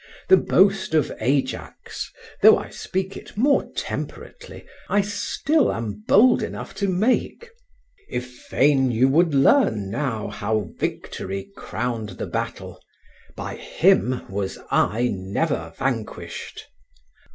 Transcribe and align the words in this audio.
The 0.29 0.37
boast 0.37 0.95
of 0.95 1.11
Ajax, 1.19 2.11
though 2.41 2.57
I 2.57 2.71
speak 2.71 3.15
it 3.15 3.37
more 3.37 3.69
temperately, 3.75 4.65
I 4.89 5.01
still 5.01 5.71
am 5.71 6.03
bold 6.07 6.41
enough 6.41 6.73
to 6.77 6.87
make:"... 6.87 7.51
if 8.09 8.25
fain 8.33 8.89
you 8.89 9.07
would 9.07 9.35
learn 9.35 9.91
now 9.91 10.27
How 10.29 10.71
victory 10.79 11.51
crowned 11.55 12.17
the 12.17 12.25
battle, 12.25 12.79
by 13.35 13.53
him 13.57 14.23
was 14.27 14.57
I 14.71 15.07
never 15.13 15.71
vanquished." 15.77 16.65